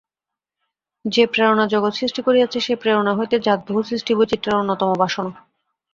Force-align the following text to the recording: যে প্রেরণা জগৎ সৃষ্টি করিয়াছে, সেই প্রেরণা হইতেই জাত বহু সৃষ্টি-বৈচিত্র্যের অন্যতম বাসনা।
যে 1.05 1.23
প্রেরণা 1.25 1.65
জগৎ 1.67 1.93
সৃষ্টি 1.95 2.21
করিয়াছে, 2.21 2.57
সেই 2.61 2.77
প্রেরণা 2.81 3.11
হইতেই 3.15 3.43
জাত 3.43 3.59
বহু 3.67 3.81
সৃষ্টি-বৈচিত্র্যের 3.83 4.59
অন্যতম 4.61 4.89
বাসনা। 4.95 5.31